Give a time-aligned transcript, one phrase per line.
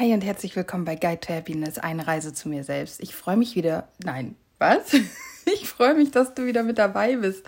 [0.00, 3.02] Hi und herzlich willkommen bei Guide to Happiness, eine Reise zu mir selbst.
[3.02, 3.90] Ich freue mich wieder.
[4.02, 4.94] Nein, was?
[5.44, 7.44] Ich freue mich, dass du wieder mit dabei bist.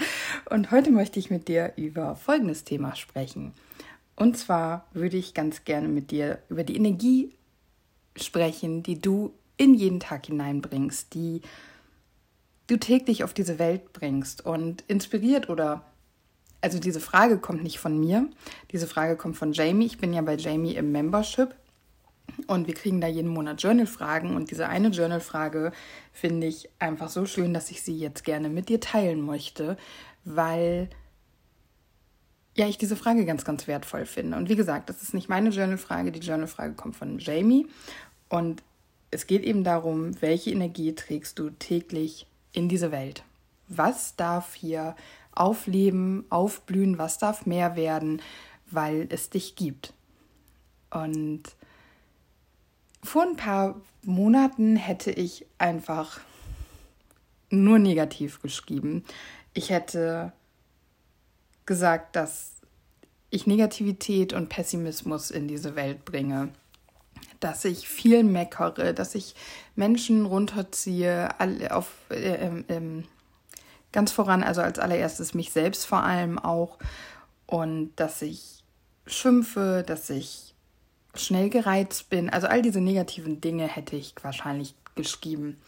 [0.51, 3.55] Und heute möchte ich mit dir über folgendes Thema sprechen.
[4.17, 7.35] Und zwar würde ich ganz gerne mit dir über die Energie
[8.17, 11.41] sprechen, die du in jeden Tag hineinbringst, die
[12.67, 15.87] du täglich auf diese Welt bringst und inspiriert oder
[16.61, 18.29] also diese Frage kommt nicht von mir,
[18.73, 19.87] diese Frage kommt von Jamie.
[19.87, 21.55] Ich bin ja bei Jamie im Membership
[22.47, 25.73] und wir kriegen da jeden Monat Journal-Fragen und diese eine Journal-Frage
[26.13, 29.77] finde ich einfach so schön, dass ich sie jetzt gerne mit dir teilen möchte,
[30.25, 30.89] weil
[32.55, 34.37] ja, ich diese Frage ganz, ganz wertvoll finde.
[34.37, 37.67] Und wie gesagt, das ist nicht meine Journal-Frage, die Journal-Frage kommt von Jamie
[38.29, 38.63] und
[39.11, 43.25] es geht eben darum, welche Energie trägst du täglich in diese Welt?
[43.69, 44.97] Was darf hier
[45.35, 48.21] aufleben, aufblühen, was darf mehr werden,
[48.71, 49.93] weil es dich gibt?
[50.91, 51.43] Und
[53.03, 56.21] vor ein paar Monaten hätte ich einfach
[57.51, 59.05] nur negativ geschrieben.
[59.55, 60.33] Ich hätte
[61.67, 62.53] gesagt, dass
[63.31, 66.51] ich Negativität und Pessimismus in diese Welt bringe,
[67.41, 69.35] dass ich viel meckere, dass ich
[69.75, 71.29] Menschen runterziehe,
[71.71, 73.03] auf, äh, äh,
[73.91, 76.79] ganz voran, also als allererstes mich selbst vor allem auch,
[77.47, 78.65] und dass ich
[79.07, 80.52] schimpfe, dass ich
[81.15, 82.31] schnell gereizt bin.
[82.31, 85.59] Also all diese negativen Dinge hätte ich wahrscheinlich geschrieben.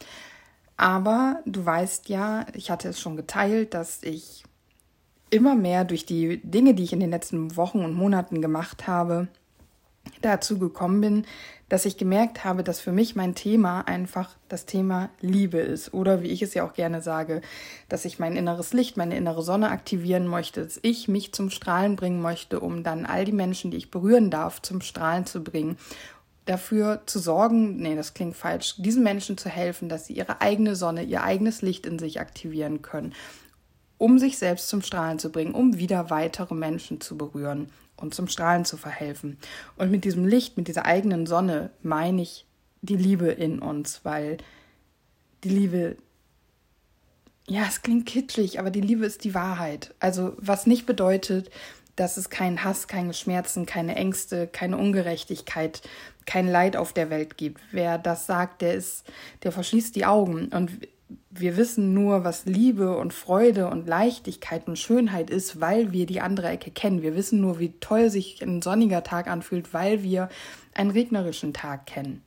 [0.77, 4.43] Aber du weißt ja, ich hatte es schon geteilt, dass ich
[5.29, 9.27] immer mehr durch die Dinge, die ich in den letzten Wochen und Monaten gemacht habe,
[10.21, 11.25] dazu gekommen bin,
[11.69, 15.93] dass ich gemerkt habe, dass für mich mein Thema einfach das Thema Liebe ist.
[15.93, 17.41] Oder wie ich es ja auch gerne sage,
[17.89, 21.95] dass ich mein inneres Licht, meine innere Sonne aktivieren möchte, dass ich mich zum Strahlen
[21.95, 25.77] bringen möchte, um dann all die Menschen, die ich berühren darf, zum Strahlen zu bringen.
[26.45, 30.75] Dafür zu sorgen, nee, das klingt falsch, diesen Menschen zu helfen, dass sie ihre eigene
[30.75, 33.15] Sonne, ihr eigenes Licht in sich aktivieren können,
[33.97, 38.27] um sich selbst zum Strahlen zu bringen, um wieder weitere Menschen zu berühren und zum
[38.27, 39.37] Strahlen zu verhelfen.
[39.77, 42.45] Und mit diesem Licht, mit dieser eigenen Sonne meine ich
[42.81, 44.37] die Liebe in uns, weil
[45.43, 45.97] die Liebe,
[47.47, 49.93] ja, es klingt kitschig, aber die Liebe ist die Wahrheit.
[49.99, 51.49] Also was nicht bedeutet,
[51.95, 55.81] dass es keinen Hass, keine Schmerzen, keine Ängste, keine Ungerechtigkeit,
[56.25, 57.61] kein Leid auf der Welt gibt.
[57.71, 59.05] Wer das sagt, der ist,
[59.43, 60.49] der verschließt die Augen.
[60.49, 60.71] Und
[61.29, 66.21] wir wissen nur, was Liebe und Freude und Leichtigkeit und Schönheit ist, weil wir die
[66.21, 67.01] andere Ecke kennen.
[67.01, 70.29] Wir wissen nur, wie toll sich ein sonniger Tag anfühlt, weil wir
[70.73, 72.24] einen regnerischen Tag kennen.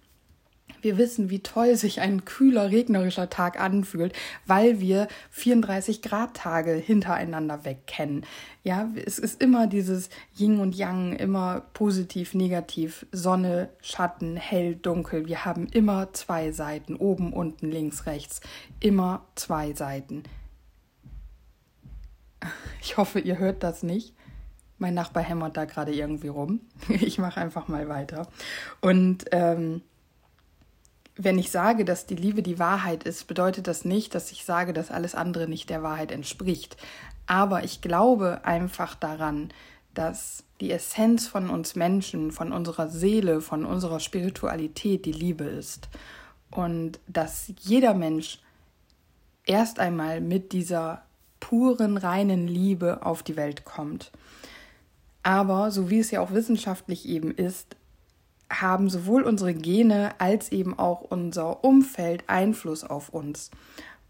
[0.80, 4.12] Wir wissen, wie toll sich ein kühler, regnerischer Tag anfühlt,
[4.46, 8.24] weil wir 34 Grad Tage hintereinander weg kennen.
[8.64, 15.26] Ja, es ist immer dieses Yin und Yang, immer positiv, negativ, Sonne, Schatten, hell, dunkel.
[15.26, 18.40] Wir haben immer zwei Seiten, oben, unten, links, rechts.
[18.80, 20.24] Immer zwei Seiten.
[22.82, 24.14] Ich hoffe, ihr hört das nicht.
[24.78, 26.60] Mein Nachbar hämmert da gerade irgendwie rum.
[26.88, 28.28] Ich mache einfach mal weiter.
[28.80, 29.82] Und ähm,
[31.18, 34.72] wenn ich sage, dass die Liebe die Wahrheit ist, bedeutet das nicht, dass ich sage,
[34.72, 36.76] dass alles andere nicht der Wahrheit entspricht.
[37.26, 39.50] Aber ich glaube einfach daran,
[39.94, 45.88] dass die Essenz von uns Menschen, von unserer Seele, von unserer Spiritualität die Liebe ist.
[46.52, 48.38] Und dass jeder Mensch
[49.44, 51.02] erst einmal mit dieser
[51.40, 54.12] puren, reinen Liebe auf die Welt kommt.
[55.24, 57.76] Aber so wie es ja auch wissenschaftlich eben ist,
[58.50, 63.50] haben sowohl unsere Gene als eben auch unser Umfeld Einfluss auf uns.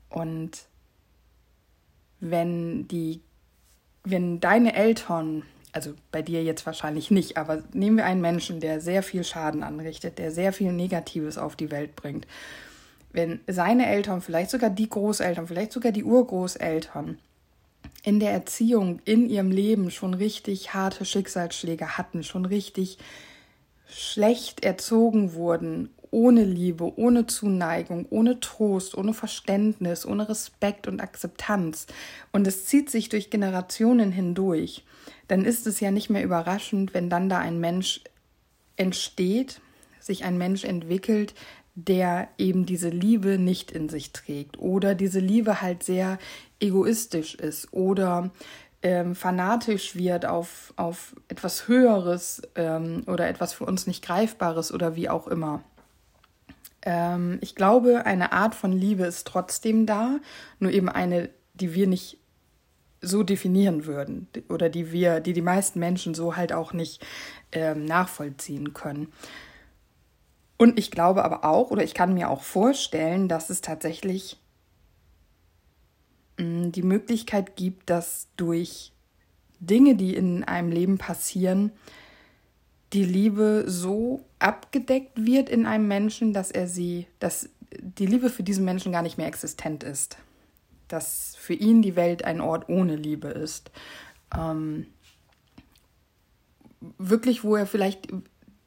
[0.08, 0.66] Und
[2.20, 3.20] wenn die,
[4.04, 8.80] wenn deine Eltern, also bei dir jetzt wahrscheinlich nicht, aber nehmen wir einen Menschen, der
[8.80, 12.26] sehr viel Schaden anrichtet, der sehr viel Negatives auf die Welt bringt.
[13.12, 17.18] Wenn seine Eltern, vielleicht sogar die Großeltern, vielleicht sogar die Urgroßeltern
[18.04, 22.98] in der Erziehung, in ihrem Leben schon richtig harte Schicksalsschläge hatten, schon richtig
[23.88, 31.86] schlecht erzogen wurden, ohne Liebe, ohne Zuneigung, ohne Trost, ohne Verständnis, ohne Respekt und Akzeptanz,
[32.32, 34.84] und es zieht sich durch Generationen hindurch,
[35.26, 38.00] dann ist es ja nicht mehr überraschend, wenn dann da ein Mensch
[38.76, 39.60] entsteht,
[40.00, 41.34] sich ein Mensch entwickelt,
[41.74, 46.18] der eben diese Liebe nicht in sich trägt oder diese Liebe halt sehr
[46.58, 48.30] egoistisch ist oder
[48.82, 54.94] ähm, fanatisch wird auf, auf etwas Höheres ähm, oder etwas für uns nicht Greifbares oder
[54.94, 55.62] wie auch immer.
[56.82, 60.18] Ähm, ich glaube, eine Art von Liebe ist trotzdem da,
[60.60, 62.18] nur eben eine, die wir nicht
[63.00, 67.04] so definieren würden oder die wir, die die meisten Menschen so halt auch nicht
[67.52, 69.12] ähm, nachvollziehen können.
[70.56, 74.38] Und ich glaube aber auch, oder ich kann mir auch vorstellen, dass es tatsächlich
[76.38, 78.92] die Möglichkeit gibt, dass durch
[79.60, 81.72] Dinge, die in einem Leben passieren,
[82.92, 87.50] die Liebe so abgedeckt wird in einem Menschen, dass er sie, dass
[87.80, 90.16] die Liebe für diesen Menschen gar nicht mehr existent ist.
[90.86, 93.70] Dass für ihn die Welt ein Ort ohne Liebe ist.
[94.34, 94.86] Ähm,
[96.98, 98.08] wirklich, wo er vielleicht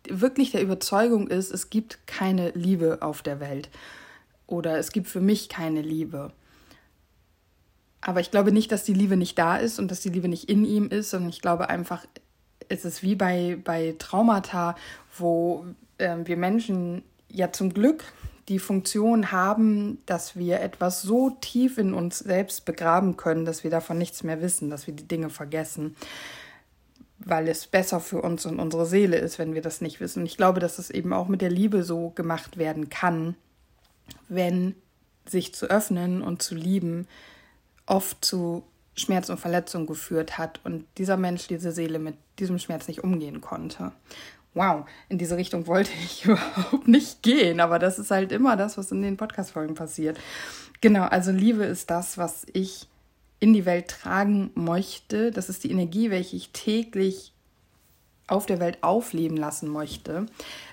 [0.07, 3.69] wirklich der Überzeugung ist, es gibt keine Liebe auf der Welt.
[4.45, 6.33] Oder es gibt für mich keine Liebe.
[8.01, 10.49] Aber ich glaube nicht, dass die Liebe nicht da ist und dass die Liebe nicht
[10.49, 12.05] in ihm ist, sondern ich glaube einfach,
[12.67, 14.75] es ist wie bei, bei Traumata,
[15.17, 15.65] wo
[15.97, 18.03] äh, wir Menschen ja zum Glück
[18.49, 23.71] die Funktion haben, dass wir etwas so tief in uns selbst begraben können, dass wir
[23.71, 25.95] davon nichts mehr wissen, dass wir die Dinge vergessen,
[27.19, 30.21] weil es besser für uns und unsere Seele ist, wenn wir das nicht wissen.
[30.21, 33.35] Und ich glaube, dass es eben auch mit der Liebe so gemacht werden kann,
[34.27, 34.75] wenn
[35.27, 37.07] sich zu öffnen und zu lieben
[37.91, 38.63] oft zu
[38.95, 43.41] Schmerz und Verletzung geführt hat und dieser Mensch, diese Seele mit diesem Schmerz nicht umgehen
[43.41, 43.91] konnte.
[44.53, 48.77] Wow, in diese Richtung wollte ich überhaupt nicht gehen, aber das ist halt immer das,
[48.77, 50.17] was in den Podcast-Folgen passiert.
[50.79, 52.87] Genau, also Liebe ist das, was ich
[53.39, 55.31] in die Welt tragen möchte.
[55.31, 57.33] Das ist die Energie, welche ich täglich
[58.31, 60.25] auf der Welt aufleben lassen möchte.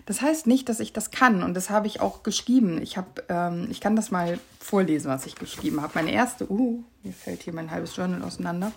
[0.06, 2.80] Das heißt nicht, dass ich das kann und das habe ich auch geschrieben.
[2.80, 5.92] Ich habe, ähm, ich kann das mal vorlesen, was ich geschrieben habe.
[5.94, 8.72] Meine erste, uh, mir fällt hier mein halbes Journal auseinander.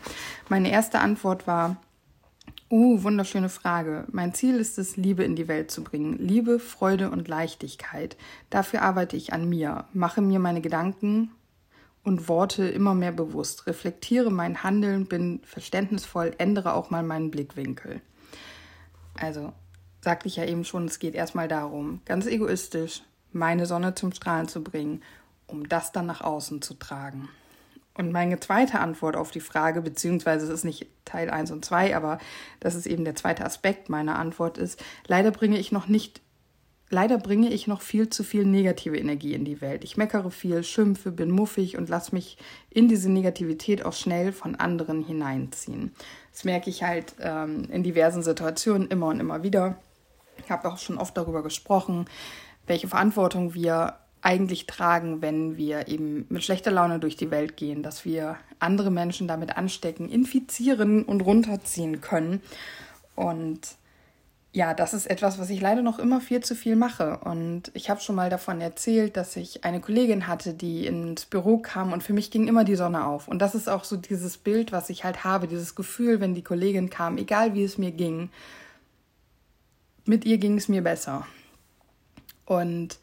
[0.50, 1.78] Meine erste Antwort war,
[2.70, 4.06] uh, wunderschöne Frage.
[4.12, 6.18] Mein Ziel ist es, Liebe in die Welt zu bringen.
[6.18, 8.18] Liebe, Freude und Leichtigkeit.
[8.50, 11.32] Dafür arbeite ich an mir, mache mir meine Gedanken
[12.04, 18.02] und Worte immer mehr bewusst, reflektiere mein Handeln, bin verständnisvoll, ändere auch mal meinen Blickwinkel.
[19.22, 19.54] Also,
[20.02, 24.48] sagte ich ja eben schon, es geht erstmal darum, ganz egoistisch, meine Sonne zum Strahlen
[24.48, 25.04] zu bringen,
[25.46, 27.30] um das dann nach außen zu tragen.
[27.94, 31.96] Und meine zweite Antwort auf die Frage, beziehungsweise es ist nicht Teil 1 und 2,
[31.96, 32.18] aber
[32.60, 36.22] das ist eben der zweite Aspekt meiner Antwort ist, leider bringe ich noch nicht,
[36.92, 39.84] leider bringe ich noch viel zu viel negative Energie in die Welt.
[39.84, 42.38] Ich meckere viel, schimpfe, bin muffig und lasse mich
[42.70, 45.94] in diese Negativität auch schnell von anderen hineinziehen.
[46.32, 49.78] Das merke ich halt ähm, in diversen Situationen immer und immer wieder.
[50.44, 52.06] Ich habe auch schon oft darüber gesprochen,
[52.68, 57.82] welche Verantwortung wir eigentlich tragen, wenn wir eben mit schlechter Laune durch die Welt gehen,
[57.82, 62.42] dass wir andere Menschen damit anstecken, infizieren und runterziehen können.
[63.16, 63.76] Und
[64.54, 67.20] ja, das ist etwas, was ich leider noch immer viel zu viel mache.
[67.20, 71.58] Und ich habe schon mal davon erzählt, dass ich eine Kollegin hatte, die ins Büro
[71.58, 73.30] kam und für mich ging immer die Sonne auf.
[73.30, 76.44] Und das ist auch so dieses Bild, was ich halt habe, dieses Gefühl, wenn die
[76.44, 78.30] Kollegin kam, egal wie es mir ging,
[80.06, 81.26] mit ihr ging es mir besser.
[82.46, 83.00] Und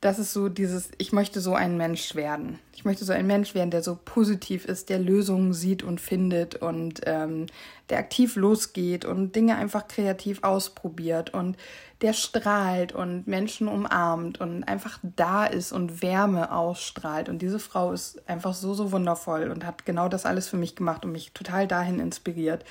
[0.00, 2.58] das ist so dieses, ich möchte so ein Mensch werden.
[2.74, 6.54] Ich möchte so ein Mensch werden, der so positiv ist, der Lösungen sieht und findet
[6.54, 7.46] und ähm,
[7.90, 11.58] der aktiv losgeht und Dinge einfach kreativ ausprobiert und
[12.00, 17.28] der strahlt und Menschen umarmt und einfach da ist und Wärme ausstrahlt.
[17.28, 20.76] Und diese Frau ist einfach so, so wundervoll und hat genau das alles für mich
[20.76, 22.64] gemacht und mich total dahin inspiriert.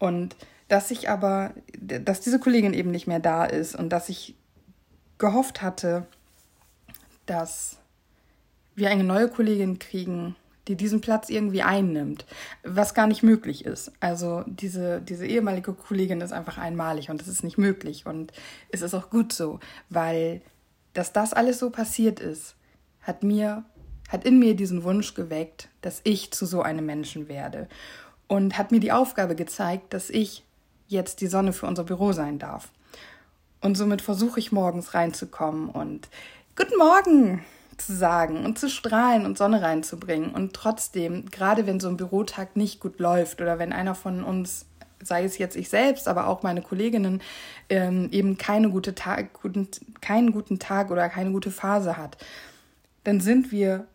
[0.00, 0.34] Und
[0.66, 4.34] dass ich aber, dass diese Kollegin eben nicht mehr da ist und dass ich
[5.18, 6.08] gehofft hatte,
[7.26, 7.78] dass
[8.74, 10.36] wir eine neue Kollegin kriegen,
[10.68, 12.26] die diesen Platz irgendwie einnimmt,
[12.64, 13.92] was gar nicht möglich ist.
[14.00, 18.32] Also diese, diese ehemalige Kollegin ist einfach einmalig und das ist nicht möglich und
[18.70, 20.42] es ist auch gut so, weil
[20.92, 22.56] dass das alles so passiert ist,
[23.02, 23.64] hat mir,
[24.08, 27.68] hat in mir diesen Wunsch geweckt, dass ich zu so einem Menschen werde
[28.28, 30.42] und hat mir die Aufgabe gezeigt, dass ich
[30.88, 32.72] jetzt die Sonne für unser Büro sein darf.
[33.60, 36.08] Und somit versuche ich morgens reinzukommen und
[36.58, 37.44] Guten Morgen
[37.76, 40.30] zu sagen und zu strahlen und Sonne reinzubringen.
[40.30, 44.64] Und trotzdem, gerade wenn so ein Bürotag nicht gut läuft oder wenn einer von uns,
[45.02, 47.20] sei es jetzt ich selbst, aber auch meine Kolleginnen,
[47.68, 49.68] ähm, eben keine gute Tag, guten,
[50.00, 52.16] keinen guten Tag oder keine gute Phase hat,
[53.04, 53.86] dann sind wir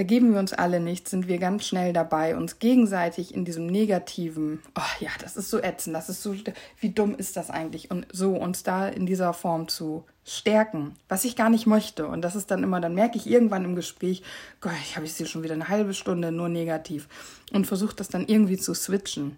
[0.00, 4.62] Ergeben wir uns alle nicht, sind wir ganz schnell dabei, uns gegenseitig in diesem negativen,
[4.74, 6.34] oh ja, das ist so ätzend, das ist so,
[6.78, 7.90] wie dumm ist das eigentlich?
[7.90, 12.06] Und so uns da in dieser Form zu stärken, was ich gar nicht möchte.
[12.06, 14.22] Und das ist dann immer, dann merke ich irgendwann im Gespräch,
[14.60, 17.08] Gott, ich habe jetzt hier schon wieder eine halbe Stunde nur negativ
[17.52, 19.36] und versuche das dann irgendwie zu switchen.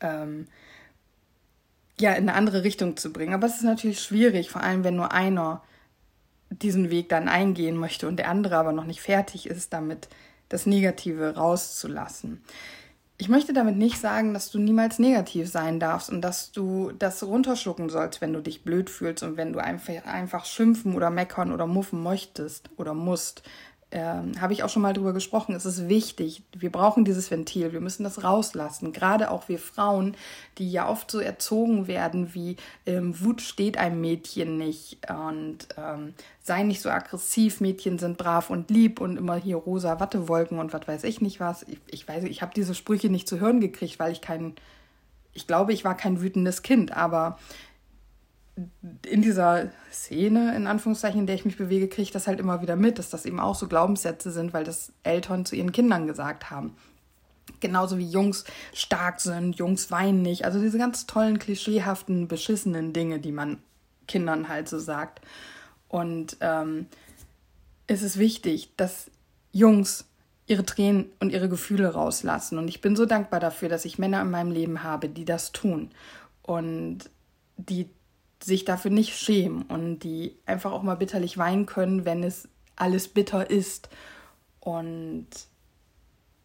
[0.00, 0.46] Ähm,
[1.98, 3.34] ja, in eine andere Richtung zu bringen.
[3.34, 5.62] Aber es ist natürlich schwierig, vor allem wenn nur einer
[6.50, 10.08] diesen Weg dann eingehen möchte und der andere aber noch nicht fertig ist, damit
[10.48, 12.42] das Negative rauszulassen.
[13.20, 17.22] Ich möchte damit nicht sagen, dass du niemals negativ sein darfst und dass du das
[17.22, 21.52] runterschlucken sollst, wenn du dich blöd fühlst und wenn du einfach, einfach schimpfen oder meckern
[21.52, 23.42] oder muffen möchtest oder musst
[23.92, 26.42] ähm, habe ich auch schon mal drüber gesprochen, es ist wichtig.
[26.56, 28.92] Wir brauchen dieses Ventil, wir müssen das rauslassen.
[28.92, 30.16] Gerade auch wir Frauen,
[30.58, 32.56] die ja oft so erzogen werden, wie
[32.86, 38.50] ähm, Wut steht einem Mädchen nicht und ähm, sei nicht so aggressiv, Mädchen sind brav
[38.50, 41.64] und lieb und immer hier rosa Wattewolken und was weiß ich nicht was.
[41.64, 44.54] Ich, ich weiß, ich habe diese Sprüche nicht zu hören gekriegt, weil ich kein,
[45.32, 47.38] ich glaube, ich war kein wütendes Kind, aber
[49.06, 52.62] in dieser Szene, in Anführungszeichen, in der ich mich bewege, kriege ich das halt immer
[52.62, 56.06] wieder mit, dass das eben auch so Glaubenssätze sind, weil das Eltern zu ihren Kindern
[56.06, 56.76] gesagt haben.
[57.60, 60.44] Genauso wie Jungs stark sind, Jungs weinen nicht.
[60.44, 63.58] Also diese ganz tollen, klischeehaften, beschissenen Dinge, die man
[64.06, 65.20] Kindern halt so sagt.
[65.88, 66.86] Und ähm,
[67.86, 69.10] es ist wichtig, dass
[69.52, 70.06] Jungs
[70.46, 72.58] ihre Tränen und ihre Gefühle rauslassen.
[72.58, 75.52] Und ich bin so dankbar dafür, dass ich Männer in meinem Leben habe, die das
[75.52, 75.90] tun.
[76.42, 77.10] Und
[77.56, 77.88] die
[78.42, 83.08] sich dafür nicht schämen und die einfach auch mal bitterlich weinen können, wenn es alles
[83.08, 83.88] bitter ist.
[84.60, 85.26] Und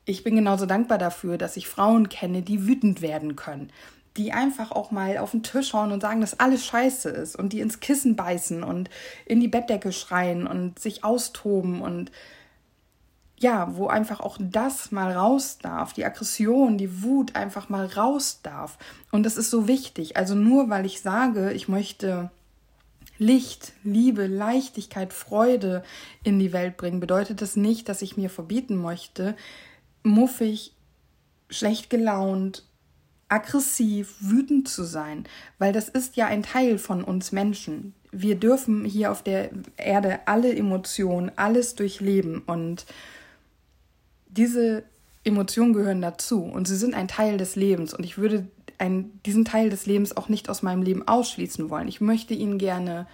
[0.05, 3.71] ich bin genauso dankbar dafür, dass ich Frauen kenne, die wütend werden können,
[4.17, 7.53] die einfach auch mal auf den Tisch hauen und sagen, dass alles scheiße ist und
[7.53, 8.89] die ins Kissen beißen und
[9.25, 12.11] in die Bettdecke schreien und sich austoben und
[13.37, 18.39] ja, wo einfach auch das mal raus darf, die Aggression, die Wut einfach mal raus
[18.43, 18.77] darf.
[19.11, 20.15] Und das ist so wichtig.
[20.15, 22.31] Also nur weil ich sage, ich möchte
[23.17, 25.83] Licht, Liebe, Leichtigkeit, Freude
[26.23, 29.35] in die Welt bringen, bedeutet das nicht, dass ich mir verbieten möchte,
[30.03, 30.73] muffig,
[31.49, 32.63] schlecht gelaunt,
[33.27, 35.25] aggressiv, wütend zu sein,
[35.57, 37.93] weil das ist ja ein Teil von uns Menschen.
[38.11, 42.85] Wir dürfen hier auf der Erde alle Emotionen, alles durchleben und
[44.35, 44.83] diese
[45.23, 49.45] Emotionen gehören dazu und sie sind ein Teil des Lebens und ich würde einen, diesen
[49.45, 51.87] Teil des Lebens auch nicht aus meinem Leben ausschließen wollen.
[51.87, 53.07] Ich möchte ihn gerne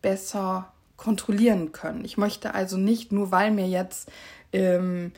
[0.00, 2.04] besser kontrollieren können.
[2.04, 4.10] Ich möchte also nicht nur, weil mir jetzt
[4.52, 5.12] ähm,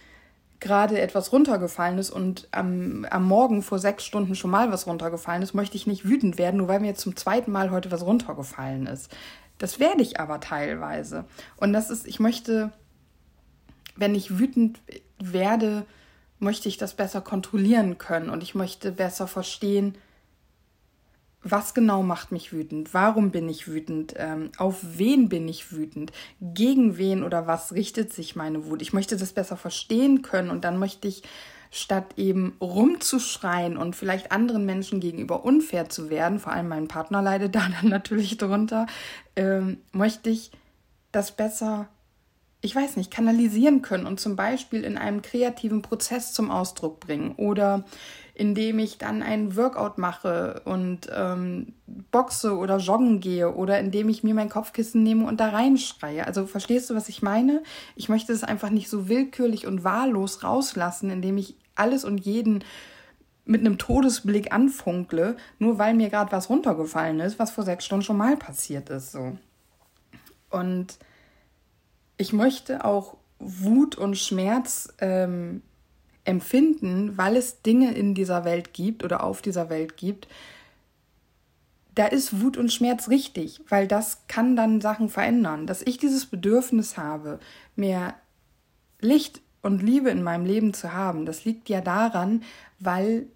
[0.60, 5.42] gerade etwas runtergefallen ist und am, am Morgen vor sechs Stunden schon mal was runtergefallen
[5.42, 8.04] ist, möchte ich nicht wütend werden, nur weil mir jetzt zum zweiten Mal heute was
[8.04, 9.14] runtergefallen ist.
[9.58, 11.26] Das werde ich aber teilweise.
[11.58, 12.72] Und das ist, ich möchte
[13.96, 14.80] wenn ich wütend
[15.18, 15.86] werde,
[16.38, 19.96] möchte ich das besser kontrollieren können und ich möchte besser verstehen,
[21.46, 22.94] was genau macht mich wütend?
[22.94, 24.14] Warum bin ich wütend?
[24.16, 26.10] Ähm, auf wen bin ich wütend?
[26.40, 28.80] Gegen wen oder was richtet sich meine Wut?
[28.80, 31.22] Ich möchte das besser verstehen können und dann möchte ich,
[31.70, 37.20] statt eben rumzuschreien und vielleicht anderen Menschen gegenüber unfair zu werden, vor allem mein Partner
[37.20, 38.86] leidet da dann natürlich drunter,
[39.36, 40.52] ähm, möchte ich
[41.10, 41.88] das besser
[42.64, 47.34] ich weiß nicht, kanalisieren können und zum Beispiel in einem kreativen Prozess zum Ausdruck bringen
[47.36, 47.84] oder
[48.32, 51.74] indem ich dann einen Workout mache und ähm,
[52.10, 56.26] boxe oder joggen gehe oder indem ich mir mein Kopfkissen nehme und da reinschreie.
[56.26, 57.62] Also verstehst du, was ich meine?
[57.96, 62.64] Ich möchte es einfach nicht so willkürlich und wahllos rauslassen, indem ich alles und jeden
[63.44, 68.04] mit einem Todesblick anfunkle, nur weil mir gerade was runtergefallen ist, was vor sechs Stunden
[68.04, 69.12] schon mal passiert ist.
[69.12, 69.36] So.
[70.48, 70.98] Und
[72.16, 75.62] ich möchte auch Wut und Schmerz ähm,
[76.24, 80.28] empfinden, weil es Dinge in dieser Welt gibt oder auf dieser Welt gibt,
[81.94, 85.66] da ist Wut und Schmerz richtig, weil das kann dann Sachen verändern.
[85.66, 87.38] Dass ich dieses Bedürfnis habe,
[87.76, 88.14] mehr
[89.00, 92.42] Licht und Liebe in meinem Leben zu haben, das liegt ja daran,
[92.80, 93.26] weil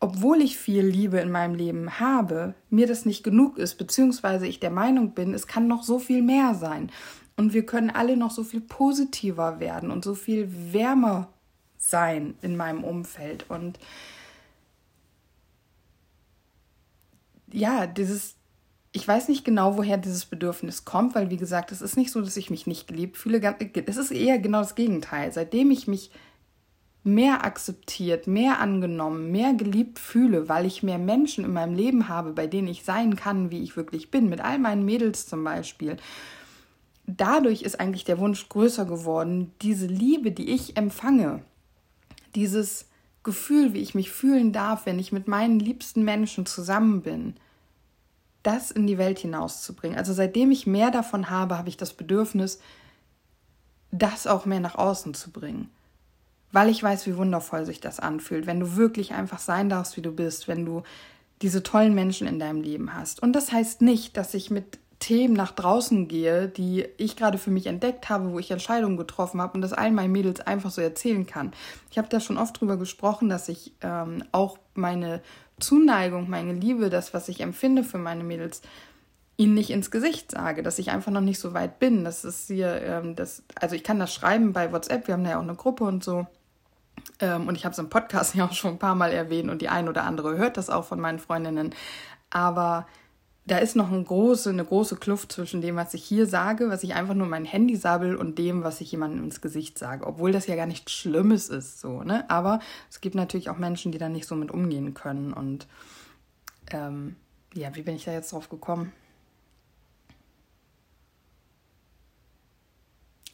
[0.00, 4.60] obwohl ich viel Liebe in meinem Leben habe, mir das nicht genug ist, beziehungsweise ich
[4.60, 6.90] der Meinung bin, es kann noch so viel mehr sein.
[7.36, 11.28] Und wir können alle noch so viel positiver werden und so viel wärmer
[11.76, 13.46] sein in meinem Umfeld.
[13.50, 13.78] Und
[17.52, 18.36] ja, dieses,
[18.92, 22.20] ich weiß nicht genau, woher dieses Bedürfnis kommt, weil wie gesagt, es ist nicht so,
[22.20, 23.40] dass ich mich nicht geliebt fühle.
[23.86, 25.32] Es ist eher genau das Gegenteil.
[25.32, 26.10] Seitdem ich mich
[27.02, 32.32] mehr akzeptiert, mehr angenommen, mehr geliebt fühle, weil ich mehr Menschen in meinem Leben habe,
[32.32, 35.98] bei denen ich sein kann, wie ich wirklich bin, mit all meinen Mädels zum Beispiel
[37.06, 41.42] dadurch ist eigentlich der Wunsch größer geworden, diese Liebe, die ich empfange,
[42.34, 42.86] dieses
[43.22, 47.34] Gefühl, wie ich mich fühlen darf, wenn ich mit meinen liebsten Menschen zusammen bin,
[48.42, 49.98] das in die Welt hinauszubringen.
[49.98, 52.60] Also seitdem ich mehr davon habe, habe ich das Bedürfnis,
[53.90, 55.70] das auch mehr nach außen zu bringen.
[56.52, 60.02] Weil ich weiß, wie wundervoll sich das anfühlt, wenn du wirklich einfach sein darfst, wie
[60.02, 60.82] du bist, wenn du
[61.42, 63.22] diese tollen Menschen in deinem Leben hast.
[63.22, 67.50] Und das heißt nicht, dass ich mit Themen nach draußen gehe, die ich gerade für
[67.50, 70.80] mich entdeckt habe, wo ich Entscheidungen getroffen habe und das allen meinen Mädels einfach so
[70.80, 71.52] erzählen kann.
[71.90, 75.20] Ich habe da schon oft drüber gesprochen, dass ich ähm, auch meine
[75.60, 78.62] Zuneigung, meine Liebe, das, was ich empfinde für meine Mädels,
[79.36, 82.02] ihnen nicht ins Gesicht sage, dass ich einfach noch nicht so weit bin.
[82.04, 85.32] Das ist hier, ähm, das, also ich kann das schreiben bei WhatsApp, wir haben da
[85.32, 86.26] ja auch eine Gruppe und so.
[87.20, 89.60] Ähm, und ich habe es im Podcast ja auch schon ein paar Mal erwähnt und
[89.60, 91.74] die ein oder andere hört das auch von meinen Freundinnen.
[92.30, 92.86] Aber
[93.46, 96.82] da ist noch eine große, eine große Kluft zwischen dem, was ich hier sage, was
[96.82, 100.06] ich einfach nur mein Handy sabbel und dem, was ich jemandem ins Gesicht sage.
[100.06, 102.28] Obwohl das ja gar nichts Schlimmes ist, so, ne?
[102.30, 102.60] Aber
[102.90, 105.34] es gibt natürlich auch Menschen, die da nicht so mit umgehen können.
[105.34, 105.66] Und
[106.70, 107.16] ähm,
[107.52, 108.92] ja, wie bin ich da jetzt drauf gekommen?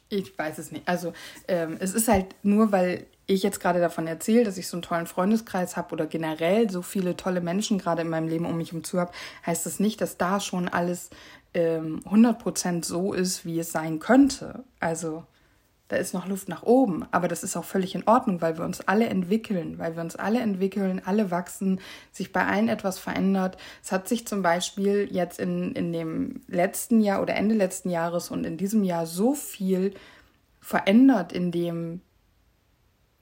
[0.09, 0.89] Ich weiß es nicht.
[0.89, 1.13] Also
[1.47, 4.81] ähm, es ist halt nur, weil ich jetzt gerade davon erzähle, dass ich so einen
[4.81, 8.71] tollen Freundeskreis habe oder generell so viele tolle Menschen gerade in meinem Leben um mich
[8.71, 9.11] herum zu habe,
[9.45, 11.09] heißt das nicht, dass da schon alles
[11.53, 14.63] ähm, 100% so ist, wie es sein könnte.
[14.79, 15.23] Also
[15.91, 18.63] da ist noch Luft nach oben, aber das ist auch völlig in Ordnung, weil wir
[18.63, 21.81] uns alle entwickeln, weil wir uns alle entwickeln, alle wachsen,
[22.13, 23.57] sich bei allen etwas verändert.
[23.83, 28.31] Es hat sich zum Beispiel jetzt in, in dem letzten Jahr oder Ende letzten Jahres
[28.31, 29.93] und in diesem Jahr so viel
[30.61, 31.99] verändert, in dem,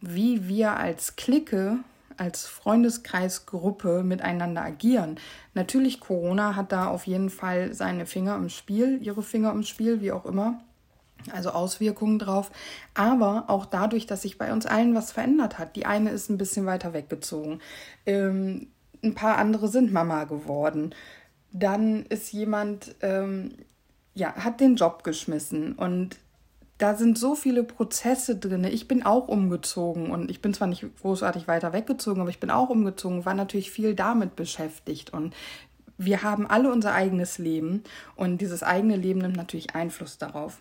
[0.02, 1.78] wie wir als Clique,
[2.18, 5.20] als Freundeskreisgruppe miteinander agieren.
[5.54, 10.02] Natürlich, Corona hat da auf jeden Fall seine Finger im Spiel, ihre Finger im Spiel,
[10.02, 10.62] wie auch immer
[11.32, 12.52] also Auswirkungen drauf,
[12.94, 15.76] aber auch dadurch, dass sich bei uns allen was verändert hat.
[15.76, 17.60] Die eine ist ein bisschen weiter weggezogen,
[18.06, 18.68] ähm,
[19.04, 20.94] ein paar andere sind Mama geworden.
[21.52, 23.54] Dann ist jemand, ähm,
[24.14, 26.18] ja, hat den Job geschmissen und
[26.80, 28.64] da sind so viele Prozesse drin.
[28.64, 32.50] Ich bin auch umgezogen und ich bin zwar nicht großartig weiter weggezogen, aber ich bin
[32.50, 35.36] auch umgezogen, war natürlich viel damit beschäftigt und
[35.98, 37.84] wir haben alle unser eigenes Leben
[38.16, 40.58] und dieses eigene Leben nimmt natürlich Einfluss darauf.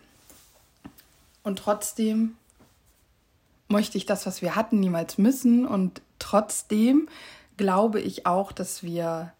[1.45, 2.37] Und trotzdem
[3.69, 5.67] möchte ich das, was wir hatten, niemals missen.
[5.67, 7.09] Und trotzdem
[7.57, 9.33] glaube ich auch, dass wir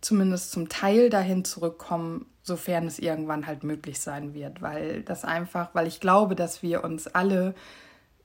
[0.00, 4.62] zumindest zum Teil dahin zurückkommen, sofern es irgendwann halt möglich sein wird.
[4.62, 7.54] Weil das einfach, weil ich glaube, dass wir uns alle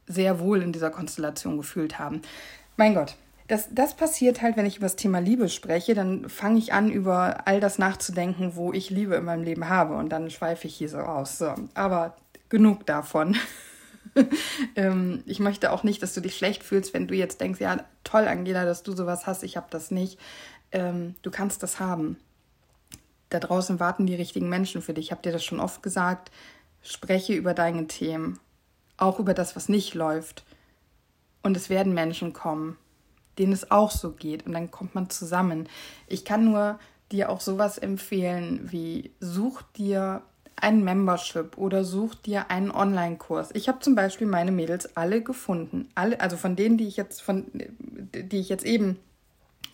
[0.06, 2.22] sehr wohl in dieser Konstellation gefühlt haben.
[2.78, 3.16] Mein Gott,
[3.48, 6.92] das, das passiert halt, wenn ich über das Thema Liebe spreche, dann fange ich an,
[6.92, 9.96] über all das nachzudenken, wo ich Liebe in meinem Leben habe.
[9.96, 11.38] Und dann schweife ich hier so aus.
[11.38, 12.16] So, aber
[12.50, 13.38] genug davon.
[14.76, 17.84] ähm, ich möchte auch nicht, dass du dich schlecht fühlst, wenn du jetzt denkst, ja,
[18.04, 20.20] toll, Angela, dass du sowas hast, ich habe das nicht.
[20.72, 22.18] Ähm, du kannst das haben.
[23.30, 25.06] Da draußen warten die richtigen Menschen für dich.
[25.06, 26.32] Ich habe dir das schon oft gesagt.
[26.82, 28.40] Spreche über deine Themen,
[28.98, 30.46] auch über das, was nicht läuft.
[31.44, 32.78] Und es werden Menschen kommen,
[33.38, 34.46] denen es auch so geht.
[34.46, 35.70] Und dann kommt man zusammen.
[36.08, 36.80] Ich kann nur
[37.12, 40.22] dir auch sowas empfehlen wie such dir
[40.56, 43.50] ein Membership oder such dir einen Online-Kurs.
[43.54, 45.90] Ich habe zum Beispiel meine Mädels alle gefunden.
[45.96, 49.00] Alle, also von denen, die ich jetzt, von, die ich jetzt eben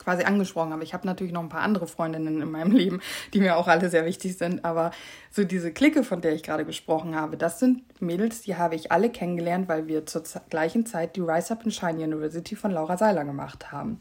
[0.05, 0.83] quasi angesprochen habe.
[0.83, 3.01] Ich habe natürlich noch ein paar andere Freundinnen in meinem Leben,
[3.33, 4.63] die mir auch alle sehr wichtig sind.
[4.63, 4.91] Aber
[5.31, 8.91] so diese Clique, von der ich gerade gesprochen habe, das sind Mädels, die habe ich
[8.91, 12.97] alle kennengelernt, weil wir zur gleichen Zeit die Rise Up in Shine University von Laura
[12.97, 13.99] Seiler gemacht haben.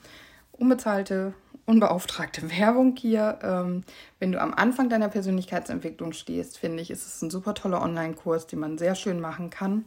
[0.52, 1.34] Unbezahlte
[1.66, 3.38] unbeauftragte Werbung hier.
[3.42, 3.84] Ähm,
[4.18, 8.46] wenn du am Anfang deiner Persönlichkeitsentwicklung stehst, finde ich, ist es ein super toller Online-Kurs,
[8.46, 9.86] den man sehr schön machen kann.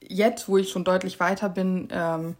[0.00, 2.36] Jetzt, wo ich schon deutlich weiter bin, ähm,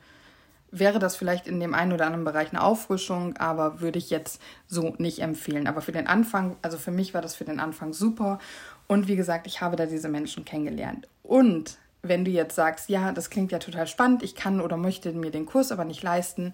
[0.78, 4.42] wäre das vielleicht in dem einen oder anderen Bereich eine Auffrischung, aber würde ich jetzt
[4.66, 5.66] so nicht empfehlen.
[5.66, 8.38] Aber für den Anfang, also für mich war das für den Anfang super.
[8.86, 11.06] Und wie gesagt, ich habe da diese Menschen kennengelernt.
[11.22, 15.12] Und wenn du jetzt sagst, ja, das klingt ja total spannend, ich kann oder möchte
[15.12, 16.52] mir den Kurs aber nicht leisten,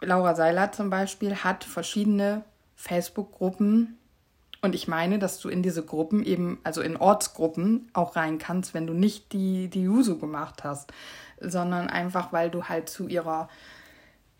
[0.00, 3.96] Laura Seiler zum Beispiel hat verschiedene Facebook-Gruppen.
[4.62, 8.74] Und ich meine, dass du in diese Gruppen eben, also in Ortsgruppen auch rein kannst,
[8.74, 10.92] wenn du nicht die, die Juso gemacht hast,
[11.40, 13.48] sondern einfach, weil du halt zu ihrer,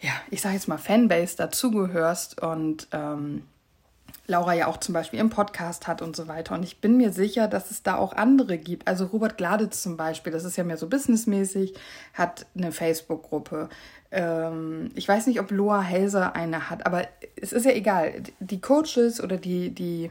[0.00, 3.42] ja, ich sage jetzt mal Fanbase dazugehörst und ähm,
[4.28, 6.54] Laura ja auch zum Beispiel im Podcast hat und so weiter.
[6.54, 8.88] Und ich bin mir sicher, dass es da auch andere gibt.
[8.88, 11.74] Also Robert Gladitz zum Beispiel, das ist ja mehr so businessmäßig,
[12.12, 13.68] hat eine Facebook-Gruppe.
[14.10, 17.06] Ähm, ich weiß nicht, ob Loa Helser eine hat, aber
[17.40, 18.22] es ist ja egal.
[18.40, 20.10] Die Coaches oder die, die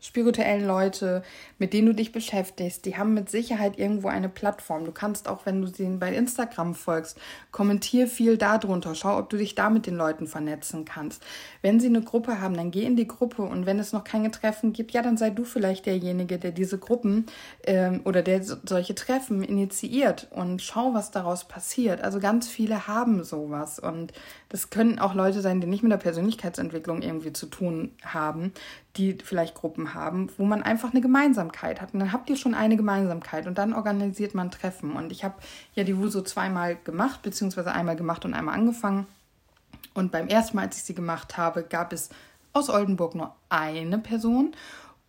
[0.00, 1.22] spirituellen Leute,
[1.58, 4.84] mit denen du dich beschäftigst, die haben mit Sicherheit irgendwo eine Plattform.
[4.84, 7.18] Du kannst auch, wenn du sie bei Instagram folgst,
[7.52, 8.94] kommentier viel darunter.
[8.94, 11.22] Schau, ob du dich da mit den Leuten vernetzen kannst.
[11.62, 14.30] Wenn sie eine Gruppe haben, dann geh in die Gruppe und wenn es noch keine
[14.30, 17.24] Treffen gibt, ja, dann sei du vielleicht derjenige, der diese Gruppen
[17.64, 22.02] ähm, oder der solche Treffen initiiert und schau, was daraus passiert.
[22.02, 24.12] Also ganz viele haben sowas und
[24.54, 28.52] das können auch Leute sein, die nicht mit der Persönlichkeitsentwicklung irgendwie zu tun haben,
[28.96, 31.92] die vielleicht Gruppen haben, wo man einfach eine Gemeinsamkeit hat.
[31.92, 34.92] Und dann habt ihr schon eine Gemeinsamkeit und dann organisiert man Treffen.
[34.92, 35.34] Und ich habe
[35.74, 39.08] ja die WUSO zweimal gemacht, beziehungsweise einmal gemacht und einmal angefangen.
[39.92, 42.10] Und beim ersten Mal, als ich sie gemacht habe, gab es
[42.52, 44.52] aus Oldenburg nur eine Person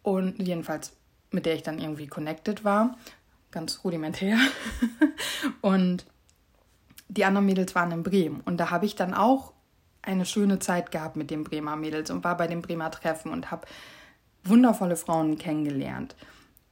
[0.01, 0.93] und jedenfalls
[1.29, 2.97] mit der ich dann irgendwie connected war,
[3.51, 4.39] ganz rudimentär.
[5.61, 6.07] und
[7.07, 9.53] die anderen Mädels waren in Bremen und da habe ich dann auch
[10.01, 13.51] eine schöne Zeit gehabt mit den Bremer Mädels und war bei dem Bremer Treffen und
[13.51, 13.67] habe
[14.43, 16.15] wundervolle Frauen kennengelernt.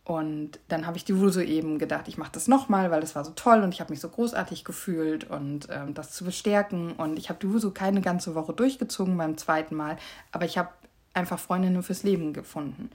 [0.05, 3.23] Und dann habe ich die Wuso eben gedacht, ich mache das nochmal, weil das war
[3.23, 6.91] so toll und ich habe mich so großartig gefühlt und ähm, das zu bestärken.
[6.93, 9.97] Und ich habe die Wuso keine ganze Woche durchgezogen beim zweiten Mal,
[10.33, 10.69] aber ich habe
[11.13, 12.89] einfach Freundinnen fürs Leben gefunden.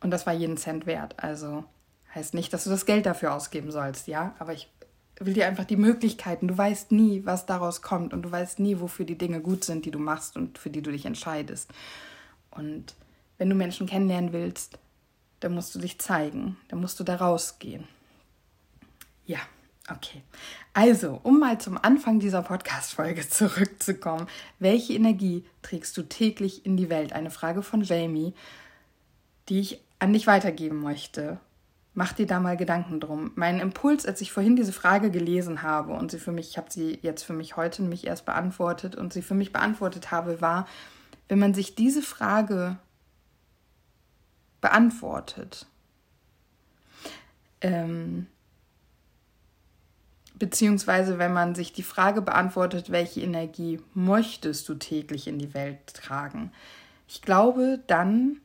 [0.00, 1.14] Und das war jeden Cent wert.
[1.22, 1.64] Also
[2.14, 4.72] heißt nicht, dass du das Geld dafür ausgeben sollst, ja, aber ich
[5.18, 6.48] will dir einfach die Möglichkeiten.
[6.48, 9.84] Du weißt nie, was daraus kommt und du weißt nie, wofür die Dinge gut sind,
[9.84, 11.70] die du machst und für die du dich entscheidest.
[12.50, 12.94] Und
[13.38, 14.78] wenn du Menschen kennenlernen willst,
[15.40, 17.84] dann musst du dich zeigen, dann musst du da rausgehen.
[19.26, 19.38] Ja,
[19.90, 20.22] okay.
[20.72, 26.90] Also, um mal zum Anfang dieser Podcast-Folge zurückzukommen, welche Energie trägst du täglich in die
[26.90, 27.12] Welt?
[27.12, 28.34] Eine Frage von Jamie,
[29.48, 31.38] die ich an dich weitergeben möchte.
[31.98, 33.32] Mach dir da mal Gedanken drum.
[33.36, 36.70] Mein Impuls, als ich vorhin diese Frage gelesen habe und sie für mich, ich habe
[36.70, 40.68] sie jetzt für mich heute mich erst beantwortet und sie für mich beantwortet habe, war,
[41.28, 42.76] wenn man sich diese Frage
[44.60, 45.64] beantwortet,
[47.62, 48.26] ähm,
[50.34, 55.94] beziehungsweise wenn man sich die Frage beantwortet, welche Energie möchtest du täglich in die Welt
[55.94, 56.52] tragen,
[57.08, 58.42] ich glaube, dann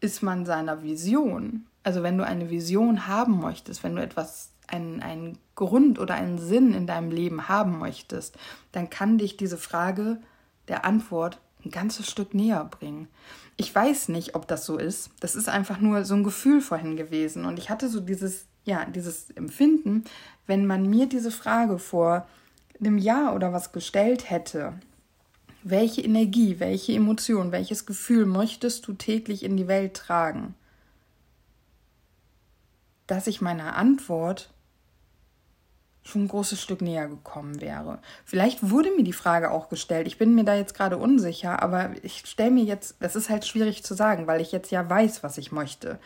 [0.00, 5.02] ist man seiner Vision also wenn du eine Vision haben möchtest, wenn du etwas, einen,
[5.02, 8.36] einen Grund oder einen Sinn in deinem Leben haben möchtest,
[8.72, 10.18] dann kann dich diese Frage
[10.68, 13.08] der Antwort ein ganzes Stück näher bringen.
[13.56, 15.10] Ich weiß nicht, ob das so ist.
[15.20, 17.44] Das ist einfach nur so ein Gefühl vorhin gewesen.
[17.44, 20.04] Und ich hatte so dieses, ja, dieses Empfinden,
[20.46, 22.26] wenn man mir diese Frage vor
[22.80, 24.74] einem Jahr oder was gestellt hätte,
[25.62, 30.54] welche Energie, welche Emotion, welches Gefühl möchtest du täglich in die Welt tragen?
[33.06, 34.50] Dass ich meiner Antwort
[36.04, 38.00] schon ein großes Stück näher gekommen wäre.
[38.24, 40.06] Vielleicht wurde mir die Frage auch gestellt.
[40.06, 43.46] Ich bin mir da jetzt gerade unsicher, aber ich stelle mir jetzt, das ist halt
[43.46, 46.00] schwierig zu sagen, weil ich jetzt ja weiß, was ich möchte,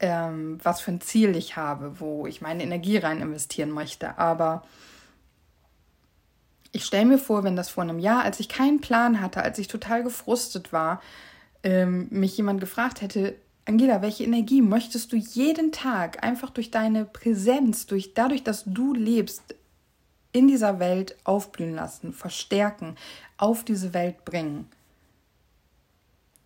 [0.00, 4.18] ähm, was für ein Ziel ich habe, wo ich meine Energie rein investieren möchte.
[4.18, 4.64] Aber
[6.72, 9.58] ich stelle mir vor, wenn das vor einem Jahr, als ich keinen Plan hatte, als
[9.58, 11.00] ich total gefrustet war,
[11.62, 13.34] ähm, mich jemand gefragt hätte,
[13.68, 18.94] Angela, welche Energie möchtest du jeden Tag einfach durch deine Präsenz, durch dadurch, dass du
[18.94, 19.56] lebst,
[20.32, 22.94] in dieser Welt aufblühen lassen, verstärken,
[23.38, 24.68] auf diese Welt bringen?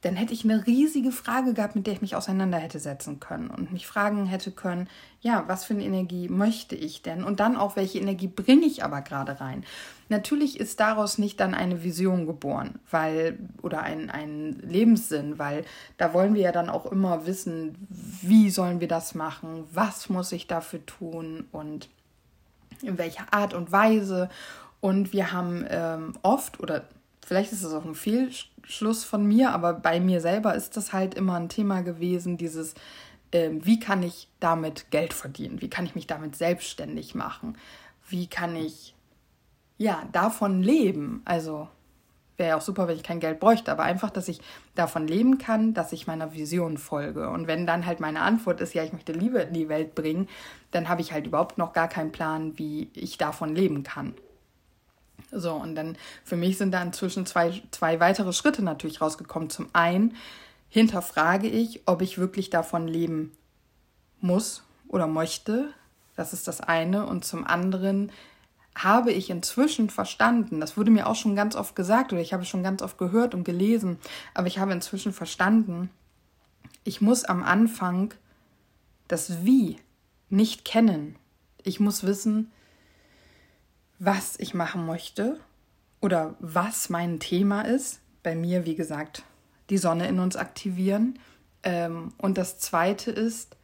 [0.03, 3.51] Dann hätte ich eine riesige Frage gehabt, mit der ich mich auseinander hätte setzen können
[3.51, 4.89] und mich fragen hätte können,
[5.21, 7.23] ja, was für eine Energie möchte ich denn?
[7.23, 9.65] Und dann auch, welche Energie bringe ich aber gerade rein?
[10.09, 15.65] Natürlich ist daraus nicht dann eine Vision geboren, weil, oder ein, ein Lebenssinn, weil
[15.99, 20.33] da wollen wir ja dann auch immer wissen, wie sollen wir das machen, was muss
[20.33, 21.91] ich dafür tun und
[22.83, 24.31] in welcher Art und Weise.
[24.81, 26.85] Und wir haben ähm, oft oder
[27.25, 27.95] vielleicht ist es auch ein
[28.63, 32.75] Fehlschluss von mir, aber bei mir selber ist das halt immer ein Thema gewesen, dieses,
[33.31, 35.61] äh, wie kann ich damit Geld verdienen?
[35.61, 37.57] Wie kann ich mich damit selbstständig machen?
[38.09, 38.95] Wie kann ich,
[39.79, 41.23] ja, davon leben?
[41.25, 41.69] Also
[42.37, 44.41] wäre ja auch super, wenn ich kein Geld bräuchte, aber einfach, dass ich
[44.75, 47.29] davon leben kann, dass ich meiner Vision folge.
[47.29, 50.29] Und wenn dann halt meine Antwort ist, ja, ich möchte Liebe in die Welt bringen,
[50.71, 54.15] dann habe ich halt überhaupt noch gar keinen Plan, wie ich davon leben kann.
[55.33, 59.51] So, und dann für mich sind da inzwischen zwei, zwei weitere Schritte natürlich rausgekommen.
[59.51, 60.17] Zum einen
[60.69, 63.33] hinterfrage ich, ob ich wirklich davon leben
[64.21, 65.73] muss oder möchte.
[66.17, 67.07] Das ist das eine.
[67.07, 68.11] Und zum anderen
[68.75, 72.45] habe ich inzwischen verstanden, das wurde mir auch schon ganz oft gesagt oder ich habe
[72.45, 73.99] schon ganz oft gehört und gelesen,
[74.33, 75.91] aber ich habe inzwischen verstanden,
[76.85, 78.15] ich muss am Anfang
[79.09, 79.77] das Wie
[80.29, 81.17] nicht kennen.
[81.63, 82.51] Ich muss wissen,
[84.01, 85.39] was ich machen möchte
[86.01, 88.01] oder was mein Thema ist.
[88.23, 89.23] Bei mir, wie gesagt,
[89.69, 91.19] die Sonne in uns aktivieren.
[91.63, 93.57] Ähm, und das Zweite ist,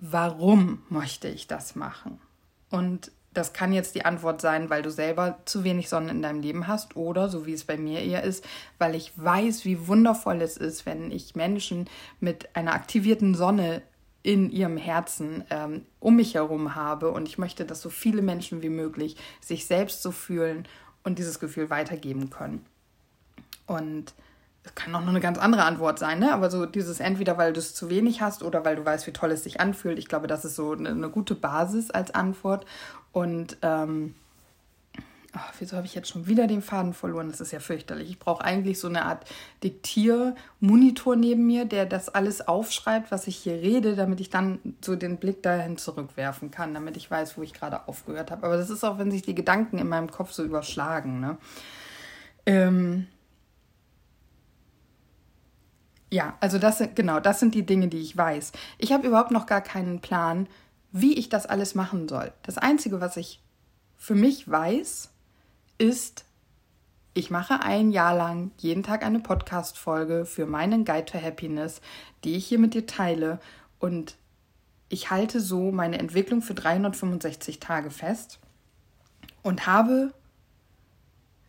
[0.00, 2.20] warum möchte ich das machen?
[2.68, 6.40] Und das kann jetzt die Antwort sein, weil du selber zu wenig Sonne in deinem
[6.40, 8.44] Leben hast oder, so wie es bei mir eher ist,
[8.78, 13.82] weil ich weiß, wie wundervoll es ist, wenn ich Menschen mit einer aktivierten Sonne
[14.22, 18.62] in ihrem Herzen ähm, um mich herum habe und ich möchte, dass so viele Menschen
[18.62, 20.68] wie möglich sich selbst so fühlen
[21.02, 22.64] und dieses Gefühl weitergeben können.
[23.66, 24.12] Und
[24.62, 26.34] das kann auch noch eine ganz andere Antwort sein, ne?
[26.34, 29.12] Aber so dieses entweder, weil du es zu wenig hast oder weil du weißt, wie
[29.12, 29.98] toll es sich anfühlt.
[29.98, 32.66] Ich glaube, das ist so eine, eine gute Basis als Antwort.
[33.12, 34.14] Und ähm,
[35.34, 37.28] oh, wieso habe ich jetzt schon wieder den Faden verloren?
[37.30, 38.10] Das ist ja fürchterlich.
[38.10, 39.24] Ich brauche eigentlich so eine Art
[39.62, 44.96] Diktiermonitor neben mir, der das alles aufschreibt, was ich hier rede, damit ich dann so
[44.96, 48.44] den Blick dahin zurückwerfen kann, damit ich weiß, wo ich gerade aufgehört habe.
[48.44, 51.20] Aber das ist auch, wenn sich die Gedanken in meinem Kopf so überschlagen.
[51.20, 51.38] Ne?
[52.46, 53.06] Ähm,
[56.10, 58.52] ja, also das sind genau, das sind die Dinge, die ich weiß.
[58.78, 60.48] Ich habe überhaupt noch gar keinen Plan,
[60.92, 62.32] wie ich das alles machen soll.
[62.42, 63.40] Das einzige, was ich
[63.96, 65.09] für mich weiß,
[65.80, 66.26] ist,
[67.14, 71.80] ich mache ein Jahr lang jeden Tag eine Podcast Folge für meinen Guide to Happiness,
[72.22, 73.40] die ich hier mit dir teile.
[73.78, 74.16] Und
[74.90, 78.38] ich halte so meine Entwicklung für 365 Tage fest
[79.42, 80.12] und habe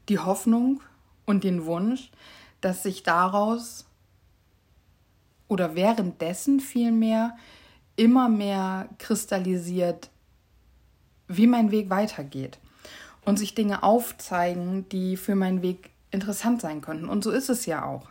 [0.08, 0.82] die Hoffnung
[1.26, 2.10] und den Wunsch,
[2.62, 3.86] dass sich daraus
[5.50, 7.36] oder währenddessen vielmehr
[7.98, 10.10] immer mehr kristallisiert,
[11.28, 12.61] wie mein Weg weitergeht
[13.25, 17.10] und sich Dinge aufzeigen, die für meinen Weg interessant sein könnten.
[17.10, 18.07] Und so ist es ja auch.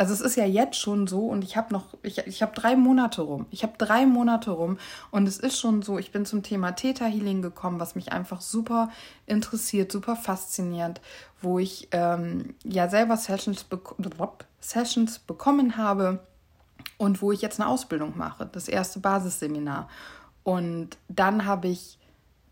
[0.00, 2.76] Also es ist ja jetzt schon so und ich habe noch, ich, ich habe drei
[2.76, 3.46] Monate rum.
[3.50, 4.78] Ich habe drei Monate rum
[5.10, 8.40] und es ist schon so, ich bin zum Thema Theta Healing gekommen, was mich einfach
[8.40, 8.90] super
[9.26, 11.00] interessiert, super faszinierend,
[11.42, 13.80] wo ich ähm, ja selber Sessions, be
[14.60, 16.20] Sessions bekommen habe
[16.96, 19.88] und wo ich jetzt eine Ausbildung mache, das erste Basisseminar.
[20.44, 21.97] Und dann habe ich,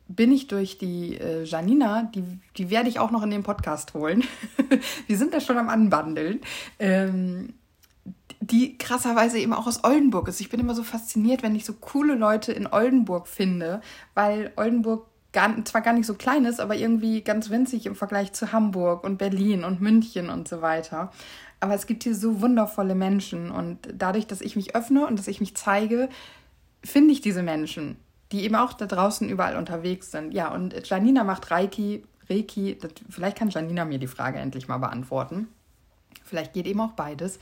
[0.08, 2.24] bin ich durch die äh, Janina, die,
[2.56, 4.24] die werde ich auch noch in den Podcast holen.
[5.06, 6.40] Wir sind da schon am Anbandeln.
[6.78, 7.54] Ähm,
[8.40, 10.40] die krasserweise eben auch aus Oldenburg ist.
[10.40, 13.80] Ich bin immer so fasziniert, wenn ich so coole Leute in Oldenburg finde,
[14.14, 18.32] weil Oldenburg gar, zwar gar nicht so klein ist, aber irgendwie ganz winzig im Vergleich
[18.32, 21.10] zu Hamburg und Berlin und München und so weiter.
[21.60, 25.28] Aber es gibt hier so wundervolle Menschen und dadurch, dass ich mich öffne und dass
[25.28, 26.08] ich mich zeige,
[26.84, 27.96] finde ich diese Menschen,
[28.32, 30.34] die eben auch da draußen überall unterwegs sind.
[30.34, 34.78] Ja, und Janina macht Reiki, Reiki, das, vielleicht kann Janina mir die Frage endlich mal
[34.78, 35.48] beantworten.
[36.24, 37.38] Vielleicht geht eben auch beides.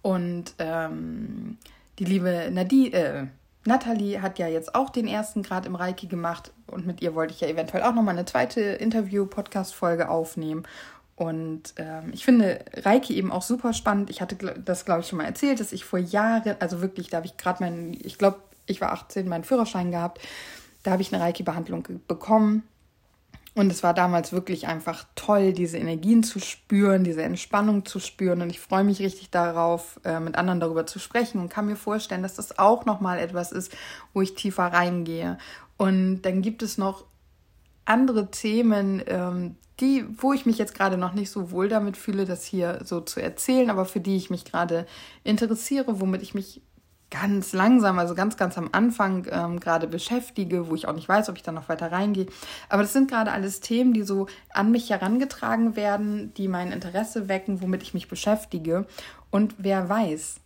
[0.00, 1.58] Und ähm,
[1.98, 3.26] die liebe Nadie, äh,
[3.64, 7.34] Nathalie hat ja jetzt auch den ersten Grad im Reiki gemacht und mit ihr wollte
[7.34, 10.64] ich ja eventuell auch nochmal eine zweite Interview-Podcast-Folge aufnehmen.
[11.14, 14.10] Und ähm, ich finde Reiki eben auch super spannend.
[14.10, 17.18] Ich hatte das, glaube ich, schon mal erzählt, dass ich vor Jahren, also wirklich, da
[17.18, 20.20] habe ich gerade meinen, ich glaube, ich war 18, meinen Führerschein gehabt.
[20.82, 22.64] Da habe ich eine Reiki-Behandlung bekommen.
[23.54, 28.40] Und es war damals wirklich einfach toll, diese Energien zu spüren, diese Entspannung zu spüren.
[28.40, 31.76] Und ich freue mich richtig darauf, äh, mit anderen darüber zu sprechen und kann mir
[31.76, 33.76] vorstellen, dass das auch nochmal etwas ist,
[34.14, 35.36] wo ich tiefer reingehe.
[35.76, 37.04] Und dann gibt es noch
[37.84, 42.24] andere Themen, ähm, die, wo ich mich jetzt gerade noch nicht so wohl damit fühle,
[42.24, 44.86] das hier so zu erzählen, aber für die ich mich gerade
[45.24, 46.62] interessiere, womit ich mich
[47.12, 51.28] ganz langsam, also ganz, ganz am Anfang ähm, gerade beschäftige, wo ich auch nicht weiß,
[51.28, 52.26] ob ich da noch weiter reingehe.
[52.70, 57.28] Aber das sind gerade alles Themen, die so an mich herangetragen werden, die mein Interesse
[57.28, 58.86] wecken, womit ich mich beschäftige.
[59.30, 60.36] Und wer weiß,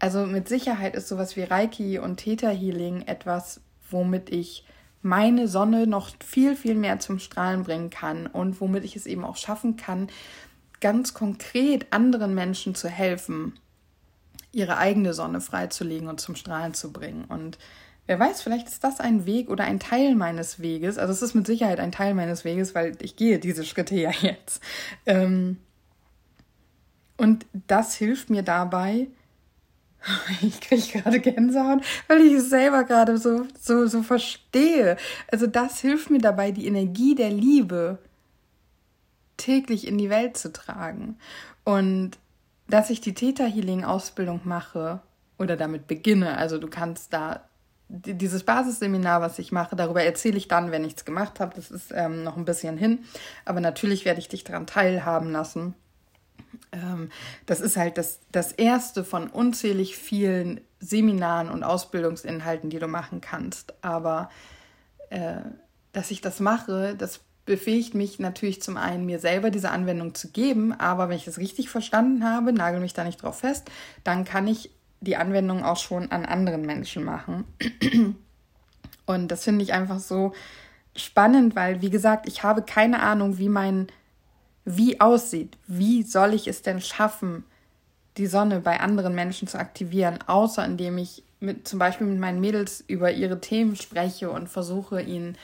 [0.00, 4.64] also mit Sicherheit ist sowas wie Reiki und Theta Healing etwas, womit ich
[5.02, 9.24] meine Sonne noch viel, viel mehr zum Strahlen bringen kann und womit ich es eben
[9.24, 10.08] auch schaffen kann,
[10.80, 13.54] ganz konkret anderen Menschen zu helfen,
[14.52, 17.24] ihre eigene Sonne freizulegen und zum Strahlen zu bringen.
[17.24, 17.58] Und
[18.06, 20.98] wer weiß, vielleicht ist das ein Weg oder ein Teil meines Weges.
[20.98, 24.10] Also es ist mit Sicherheit ein Teil meines Weges, weil ich gehe diese Schritte ja
[24.10, 24.62] jetzt.
[25.06, 25.58] Ähm,
[27.16, 29.08] und das hilft mir dabei,
[30.42, 34.96] Ich kriege gerade Gänsehaut, weil ich es selber gerade so, so, so verstehe.
[35.30, 37.98] Also das hilft mir dabei, die Energie der Liebe
[39.36, 41.16] täglich in die Welt zu tragen.
[41.64, 42.12] Und
[42.68, 45.00] dass ich die Theta Healing Ausbildung mache
[45.38, 47.44] oder damit beginne, also du kannst da
[47.88, 51.54] dieses Basisseminar, was ich mache, darüber erzähle ich dann, wenn ich es gemacht habe.
[51.56, 53.04] Das ist ähm, noch ein bisschen hin,
[53.46, 55.74] aber natürlich werde ich dich daran teilhaben lassen
[56.72, 57.10] ähm,
[57.46, 63.20] das ist halt das, das erste von unzählig vielen Seminaren und Ausbildungsinhalten, die du machen
[63.20, 63.74] kannst.
[63.82, 64.30] Aber
[65.10, 65.40] äh,
[65.92, 70.28] dass ich das mache, das befähigt mich natürlich zum einen, mir selber diese Anwendung zu
[70.28, 70.72] geben.
[70.78, 73.70] Aber wenn ich das richtig verstanden habe, nagel mich da nicht drauf fest,
[74.04, 77.44] dann kann ich die Anwendung auch schon an anderen Menschen machen.
[79.06, 80.34] Und das finde ich einfach so
[80.94, 83.86] spannend, weil, wie gesagt, ich habe keine Ahnung, wie mein
[84.66, 85.56] Wie aussieht.
[85.66, 87.44] Wie soll ich es denn schaffen,
[88.18, 92.40] die Sonne bei anderen Menschen zu aktivieren, außer indem ich mit, zum Beispiel mit meinen
[92.40, 95.38] Mädels über ihre Themen spreche und versuche ihnen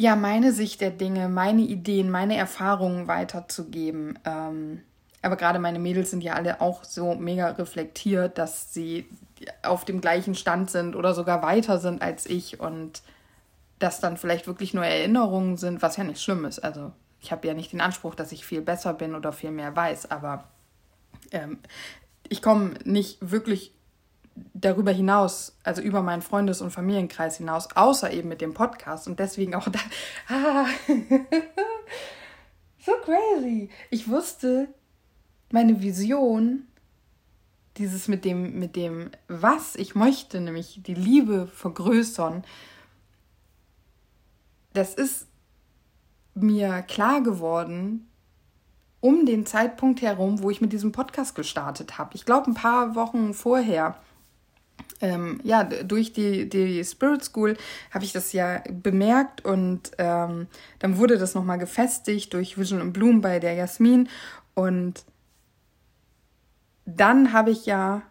[0.00, 4.18] ja meine Sicht der Dinge, meine Ideen, meine Erfahrungen weiterzugeben.
[4.24, 4.80] Ähm,
[5.20, 9.06] aber gerade meine Mädels sind ja alle auch so mega reflektiert, dass sie
[9.62, 13.02] auf dem gleichen Stand sind oder sogar weiter sind als ich und
[13.78, 16.60] das dann vielleicht wirklich nur Erinnerungen sind, was ja nicht schlimm ist.
[16.60, 19.76] Also ich habe ja nicht den Anspruch, dass ich viel besser bin oder viel mehr
[19.76, 20.44] weiß, aber
[21.30, 21.58] ähm,
[22.30, 23.74] ich komme nicht wirklich
[24.54, 29.18] darüber hinaus, also über meinen Freundes- und Familienkreis hinaus, außer eben mit dem Podcast und
[29.18, 29.80] deswegen auch da.
[30.28, 30.66] Ah,
[32.78, 33.70] so crazy.
[33.90, 34.68] Ich wusste,
[35.50, 36.66] meine Vision,
[37.76, 42.44] dieses mit dem, mit dem, was ich möchte, nämlich die Liebe vergrößern,
[44.72, 45.26] das ist
[46.34, 48.06] mir klar geworden
[49.00, 52.14] um den Zeitpunkt herum, wo ich mit diesem Podcast gestartet habe.
[52.14, 53.96] Ich glaube, ein paar Wochen vorher.
[55.00, 57.56] Ähm, ja, durch die, die Spirit School
[57.90, 60.46] habe ich das ja bemerkt und ähm,
[60.78, 64.08] dann wurde das nochmal gefestigt durch Vision and Bloom bei der Jasmin
[64.54, 65.04] und
[66.84, 68.02] dann habe ich ja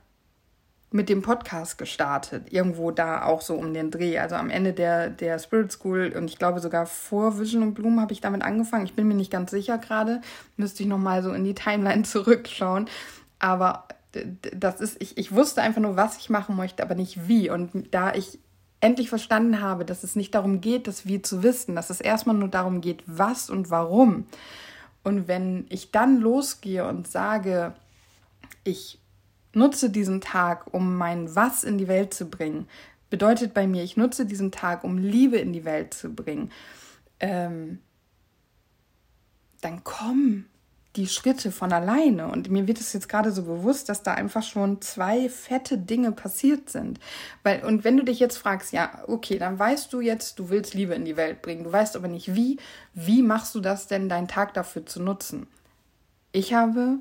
[0.91, 5.09] mit dem Podcast gestartet, irgendwo da auch so um den Dreh, also am Ende der,
[5.09, 8.85] der Spirit School und ich glaube sogar vor Vision und Bloom habe ich damit angefangen.
[8.85, 10.21] Ich bin mir nicht ganz sicher gerade,
[10.57, 12.89] müsste ich nochmal so in die Timeline zurückschauen,
[13.37, 17.49] aber das ist, ich, ich wusste einfach nur, was ich machen möchte, aber nicht wie
[17.49, 18.39] und da ich
[18.81, 22.35] endlich verstanden habe, dass es nicht darum geht, das Wie zu wissen, dass es erstmal
[22.35, 24.25] nur darum geht, was und warum.
[25.03, 27.73] Und wenn ich dann losgehe und sage,
[28.63, 28.99] ich
[29.53, 32.67] nutze diesen Tag, um mein Was in die Welt zu bringen.
[33.09, 36.51] Bedeutet bei mir, ich nutze diesen Tag, um Liebe in die Welt zu bringen.
[37.19, 37.79] Ähm,
[39.61, 40.47] dann kommen
[40.99, 42.27] die Schritte von alleine.
[42.27, 46.11] Und mir wird es jetzt gerade so bewusst, dass da einfach schon zwei fette Dinge
[46.11, 46.99] passiert sind.
[47.43, 50.73] Weil, und wenn du dich jetzt fragst, ja, okay, dann weißt du jetzt, du willst
[50.73, 52.57] Liebe in die Welt bringen, du weißt aber nicht wie,
[52.93, 55.47] wie machst du das denn, deinen Tag dafür zu nutzen?
[56.31, 56.99] Ich habe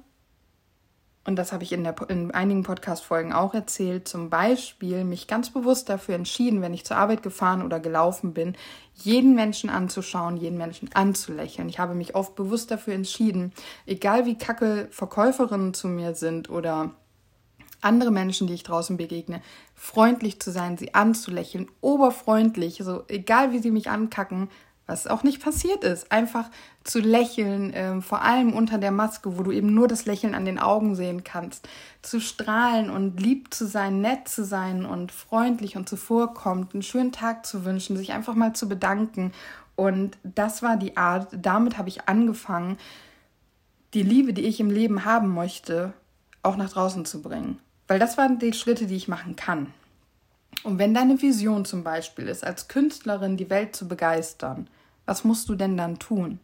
[1.29, 5.51] und das habe ich in, der, in einigen Podcast-Folgen auch erzählt, zum Beispiel mich ganz
[5.51, 8.57] bewusst dafür entschieden, wenn ich zur Arbeit gefahren oder gelaufen bin,
[8.95, 11.69] jeden Menschen anzuschauen, jeden Menschen anzulächeln.
[11.69, 13.53] Ich habe mich oft bewusst dafür entschieden,
[13.85, 16.93] egal wie kacke Verkäuferinnen zu mir sind oder
[17.83, 19.43] andere Menschen, die ich draußen begegne,
[19.75, 24.49] freundlich zu sein, sie anzulächeln, oberfreundlich, so egal wie sie mich ankacken,
[24.88, 26.11] was auch nicht passiert ist.
[26.11, 26.51] Einfach
[26.83, 30.46] zu lächeln, äh, vor allem unter der Maske, wo du eben nur das Lächeln an
[30.46, 31.68] den Augen sehen kannst,
[32.01, 37.12] zu strahlen und lieb zu sein, nett zu sein und freundlich und zuvorkommt, einen schönen
[37.12, 39.33] Tag zu wünschen, sich einfach mal zu bedanken.
[39.77, 42.79] Und das war die Art, damit habe ich angefangen,
[43.92, 45.92] die Liebe, die ich im Leben haben möchte,
[46.42, 47.59] auch nach draußen zu bringen.
[47.88, 49.66] Weil das waren die Schritte, die ich machen kann.
[50.64, 54.68] Und wenn deine Vision zum Beispiel ist, als Künstlerin die Welt zu begeistern,
[55.09, 56.38] was musst du denn dann tun?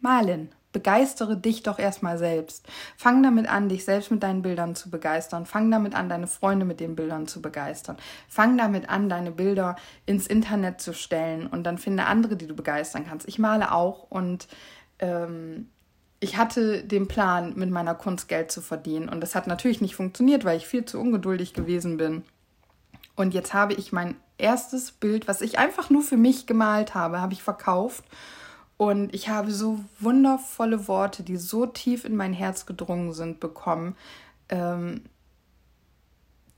[0.00, 0.50] Malen.
[0.72, 2.66] Begeistere dich doch erstmal selbst.
[2.96, 5.44] Fang damit an, dich selbst mit deinen Bildern zu begeistern.
[5.44, 7.98] Fang damit an, deine Freunde mit den Bildern zu begeistern.
[8.26, 12.54] Fang damit an, deine Bilder ins Internet zu stellen und dann finde andere, die du
[12.54, 13.28] begeistern kannst.
[13.28, 14.48] Ich male auch und
[14.98, 15.68] ähm,
[16.20, 19.08] ich hatte den Plan, mit meiner Kunst Geld zu verdienen.
[19.10, 22.22] Und das hat natürlich nicht funktioniert, weil ich viel zu ungeduldig gewesen bin.
[23.14, 27.20] Und jetzt habe ich mein erstes Bild, was ich einfach nur für mich gemalt habe,
[27.20, 28.04] habe ich verkauft.
[28.76, 33.96] Und ich habe so wundervolle Worte, die so tief in mein Herz gedrungen sind, bekommen,
[34.48, 35.02] ähm,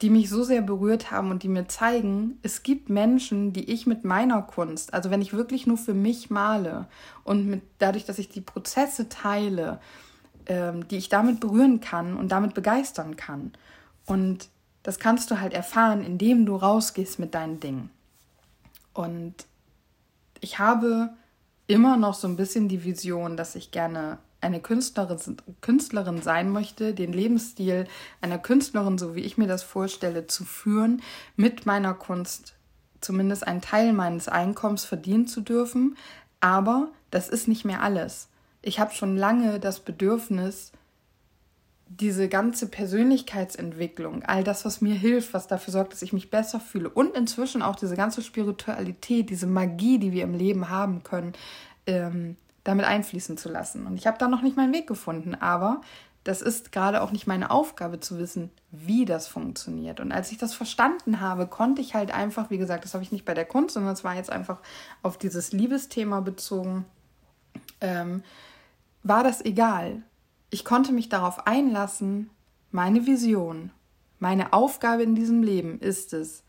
[0.01, 3.87] die mich so sehr berührt haben und die mir zeigen, es gibt Menschen, die ich
[3.87, 6.89] mit meiner Kunst, also wenn ich wirklich nur für mich male
[7.23, 9.81] und mit, dadurch, dass ich die Prozesse teile,
[10.47, 13.53] ähm, die ich damit berühren kann und damit begeistern kann.
[14.07, 14.49] Und
[14.85, 17.91] das kannst du halt erfahren, indem du rausgehst mit deinen Dingen.
[18.93, 19.35] Und
[20.41, 21.11] ich habe
[21.67, 25.19] immer noch so ein bisschen die Vision, dass ich gerne eine Künstlerin,
[25.63, 27.89] Künstlerin sein möchte, den Lebensstil
[28.21, 31.03] einer Künstlerin, so wie ich mir das vorstelle, zu führen,
[31.35, 32.55] mit meiner Kunst
[33.01, 35.97] zumindest einen Teil meines Einkommens verdienen zu dürfen.
[36.41, 38.29] Aber das ist nicht mehr alles.
[38.61, 40.73] Ich habe schon lange das Bedürfnis,
[42.01, 46.59] diese ganze Persönlichkeitsentwicklung, all das, was mir hilft, was dafür sorgt, dass ich mich besser
[46.59, 51.35] fühle und inzwischen auch diese ganze Spiritualität, diese Magie, die wir im Leben haben können,
[51.87, 53.87] ähm, damit einfließen zu lassen.
[53.87, 55.83] Und ich habe da noch nicht meinen Weg gefunden, aber
[56.25, 60.01] das ist gerade auch nicht meine Aufgabe zu wissen, wie das funktioniert.
[60.01, 63.13] Und als ich das verstanden habe, konnte ich halt einfach, wie gesagt, das habe ich
[63.13, 64.59] nicht bei der Kunst, sondern es war jetzt einfach
[65.03, 66.87] auf dieses Liebesthema bezogen,
[67.83, 68.25] ähm,
[69.03, 70.03] war das egal.
[70.55, 72.31] Ich konnte mich darauf einlassen,
[72.71, 73.73] meine Vision,
[74.21, 76.45] meine Aufgabe in diesem Leben ist es,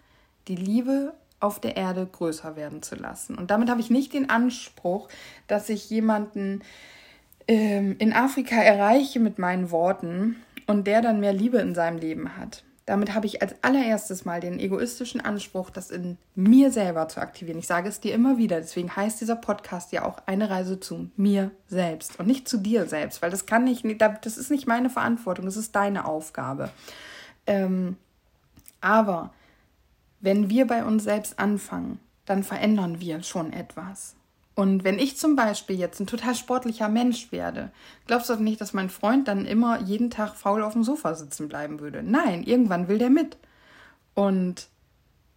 [0.48, 3.36] die Liebe auf der Erde größer werden zu lassen.
[3.36, 5.10] Und damit habe ich nicht den Anspruch,
[5.48, 6.62] dass ich jemanden
[7.48, 10.36] ähm, in Afrika erreiche mit meinen Worten
[10.68, 12.64] und der dann mehr Liebe in seinem Leben hat.
[12.86, 17.58] Damit habe ich als allererstes mal den egoistischen Anspruch, das in mir selber zu aktivieren.
[17.58, 21.10] Ich sage es dir immer wieder, deswegen heißt dieser Podcast ja auch eine Reise zu
[21.18, 24.92] mir selbst und nicht zu dir selbst, weil das kann nicht, das ist nicht meine
[24.92, 26.70] Verantwortung, das ist deine Aufgabe.
[27.48, 27.98] Ähm,
[28.82, 29.34] aber
[30.22, 34.16] wenn wir bei uns selbst anfangen, dann verändern wir schon etwas.
[34.56, 37.72] Und wenn ich zum Beispiel jetzt ein total sportlicher Mensch werde,
[38.08, 41.14] glaubst du doch nicht, dass mein Freund dann immer jeden Tag faul auf dem Sofa
[41.14, 42.02] sitzen bleiben würde?
[42.02, 43.38] Nein, irgendwann will der mit.
[44.14, 44.70] Und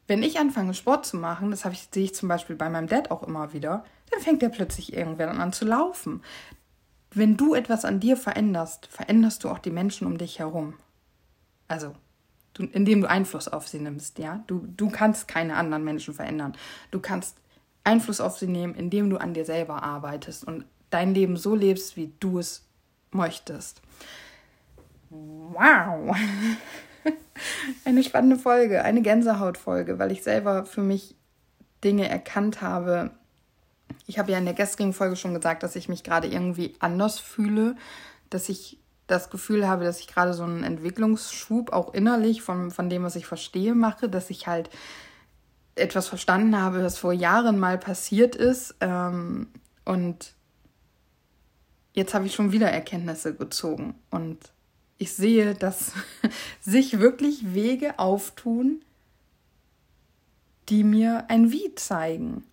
[0.07, 3.11] wenn ich anfange, Sport zu machen, das ich, sehe ich zum Beispiel bei meinem Dad
[3.11, 6.23] auch immer wieder, dann fängt er plötzlich irgendwann an zu laufen.
[7.11, 10.75] Wenn du etwas an dir veränderst, veränderst du auch die Menschen um dich herum.
[11.67, 11.95] Also,
[12.55, 14.45] du, indem du Einfluss auf sie nimmst, ja.
[14.47, 16.57] Du, du kannst keine anderen Menschen verändern.
[16.93, 17.37] Du kannst
[17.85, 21.97] Einfluss auf sie nehmen, indem du an dir selber arbeitest und dein Leben so lebst,
[21.97, 22.67] wie du es
[23.11, 23.81] möchtest.
[25.11, 26.15] Wow!
[27.85, 31.15] Eine spannende Folge, eine Gänsehautfolge, weil ich selber für mich
[31.85, 33.13] Dinge erkannt habe.
[34.07, 37.21] Ich habe ja in der gestrigen Folge schon gesagt, dass ich mich gerade irgendwie anders
[37.21, 37.77] fühle,
[38.29, 42.91] dass ich das Gefühl habe, dass ich gerade so einen Entwicklungsschub auch innerlich von, von
[42.91, 44.69] dem, was ich verstehe, mache, dass ich halt
[45.79, 48.77] etwas verstanden habe, was vor Jahren mal passiert ist.
[48.81, 49.49] Ähm,
[49.85, 50.35] und
[51.95, 53.95] jetzt habe ich schon wieder Erkenntnisse gezogen.
[54.11, 54.39] Und
[54.99, 55.93] ich sehe, dass
[56.61, 58.83] sich wirklich Wege auftun,
[60.69, 62.45] die mir ein Wie zeigen.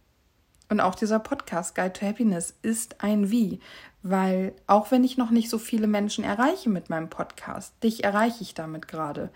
[0.69, 3.59] Und auch dieser Podcast Guide to Happiness ist ein Wie,
[4.01, 8.41] weil auch wenn ich noch nicht so viele Menschen erreiche mit meinem Podcast, dich erreiche
[8.41, 9.29] ich damit gerade.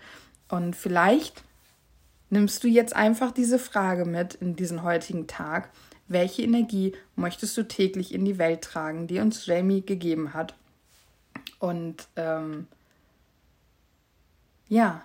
[0.48, 1.44] Und vielleicht
[2.30, 5.70] nimmst du jetzt einfach diese Frage mit in diesen heutigen Tag.
[6.08, 10.54] Welche Energie möchtest du täglich in die Welt tragen, die uns Jamie gegeben hat?
[11.58, 12.66] Und ähm,
[14.68, 15.02] ja,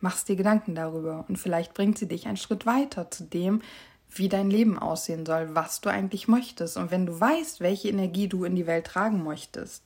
[0.00, 3.62] machst dir Gedanken darüber und vielleicht bringt sie dich einen Schritt weiter zu dem,
[4.08, 6.76] wie dein Leben aussehen soll, was du eigentlich möchtest.
[6.76, 9.84] Und wenn du weißt, welche Energie du in die Welt tragen möchtest,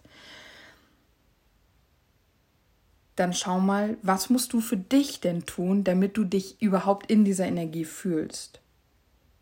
[3.16, 7.24] dann schau mal, was musst du für dich denn tun, damit du dich überhaupt in
[7.24, 8.60] dieser Energie fühlst.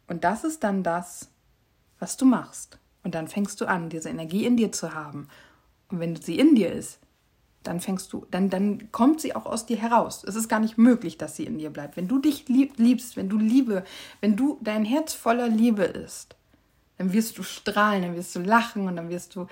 [0.07, 1.29] Und das ist dann das,
[1.99, 2.79] was du machst.
[3.03, 5.29] Und dann fängst du an, diese Energie in dir zu haben.
[5.89, 6.99] Und wenn sie in dir ist,
[7.65, 10.23] dann fängst du, dann, dann kommt sie auch aus dir heraus.
[10.25, 11.97] Es ist gar nicht möglich, dass sie in dir bleibt.
[11.97, 13.85] Wenn du dich lieb, liebst, wenn du Liebe,
[14.21, 16.37] wenn du dein Herz voller Liebe ist,
[16.99, 19.47] dann wirst du strahlen, dann wirst du lachen und dann wirst du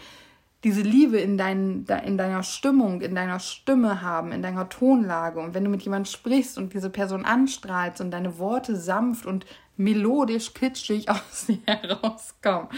[0.64, 5.40] diese Liebe in, dein, in deiner Stimmung, in deiner Stimme haben, in deiner Tonlage.
[5.40, 9.44] Und wenn du mit jemandem sprichst und diese Person anstrahlst und deine Worte sanft und
[9.76, 12.68] melodisch, kitschig aus dir herauskommen,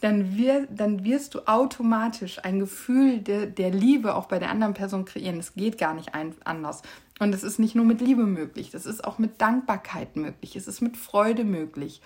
[0.00, 4.74] dann, wir, dann wirst du automatisch ein Gefühl der, der Liebe auch bei der anderen
[4.74, 5.38] Person kreieren.
[5.38, 6.82] Es geht gar nicht ein, anders.
[7.20, 10.66] Und es ist nicht nur mit Liebe möglich, das ist auch mit Dankbarkeit möglich, es
[10.66, 12.02] ist mit Freude möglich.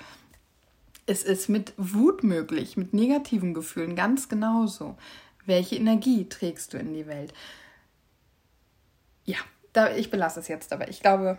[1.06, 4.96] Es ist mit Wut möglich, mit negativen Gefühlen ganz genauso.
[5.44, 7.32] Welche Energie trägst du in die Welt?
[9.24, 9.38] Ja,
[9.72, 10.88] da, ich belasse es jetzt dabei.
[10.88, 11.38] Ich glaube,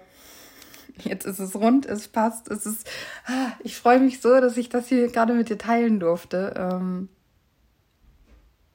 [1.04, 2.90] jetzt ist es rund, es passt, es ist.
[3.26, 6.54] Ah, ich freue mich so, dass ich das hier gerade mit dir teilen durfte.
[6.56, 7.10] Ähm,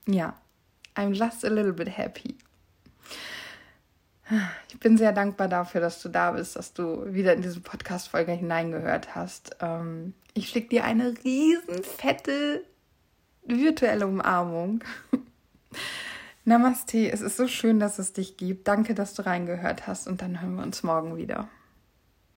[0.06, 0.36] ja,
[0.94, 2.36] I'm just a little bit happy.
[4.68, 8.32] Ich bin sehr dankbar dafür, dass du da bist, dass du wieder in diese Podcast-Folge
[8.32, 9.56] hineingehört hast.
[9.60, 12.64] Ähm, ich schicke dir eine riesen fette
[13.44, 14.82] virtuelle Umarmung.
[16.44, 18.66] Namaste, es ist so schön, dass es dich gibt.
[18.66, 21.48] Danke, dass du reingehört hast und dann hören wir uns morgen wieder.